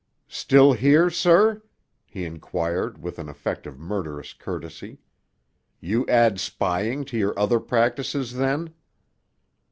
"Still 0.33 0.73
here, 0.73 1.11
sir?" 1.11 1.61
he 2.07 2.25
inquired 2.25 3.03
with 3.03 3.19
an 3.19 3.29
effect 3.29 3.67
of 3.67 3.77
murderous 3.77 4.33
courtesy. 4.33 4.97
"You 5.79 6.07
add 6.07 6.39
spying 6.39 7.05
to 7.05 7.17
your 7.19 7.37
other 7.37 7.59
practises, 7.59 8.33
then." 8.33 8.73